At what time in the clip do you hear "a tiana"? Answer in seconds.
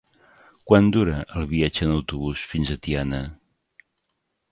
2.73-3.21